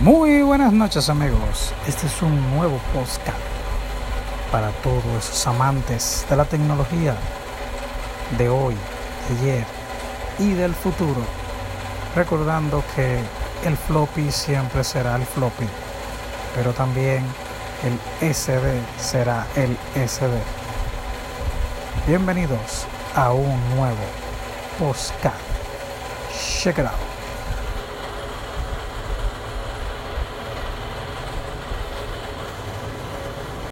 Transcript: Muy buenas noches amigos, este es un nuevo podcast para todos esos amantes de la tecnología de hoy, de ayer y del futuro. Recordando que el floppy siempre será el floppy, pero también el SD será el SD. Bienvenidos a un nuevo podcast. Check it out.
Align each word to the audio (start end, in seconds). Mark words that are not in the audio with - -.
Muy 0.00 0.42
buenas 0.42 0.74
noches 0.74 1.08
amigos, 1.08 1.72
este 1.88 2.06
es 2.06 2.20
un 2.20 2.54
nuevo 2.54 2.78
podcast 2.92 3.38
para 4.52 4.70
todos 4.82 5.02
esos 5.16 5.46
amantes 5.46 6.26
de 6.28 6.36
la 6.36 6.44
tecnología 6.44 7.16
de 8.36 8.50
hoy, 8.50 8.74
de 9.28 9.40
ayer 9.40 9.64
y 10.38 10.52
del 10.52 10.74
futuro. 10.74 11.22
Recordando 12.14 12.84
que 12.94 13.20
el 13.64 13.74
floppy 13.74 14.30
siempre 14.30 14.84
será 14.84 15.16
el 15.16 15.24
floppy, 15.24 15.66
pero 16.54 16.72
también 16.72 17.24
el 17.82 18.32
SD 18.34 18.82
será 18.98 19.46
el 19.56 19.78
SD. 20.06 20.38
Bienvenidos 22.06 22.86
a 23.14 23.32
un 23.32 23.76
nuevo 23.76 24.04
podcast. 24.78 25.36
Check 26.60 26.78
it 26.78 26.84
out. 26.84 27.15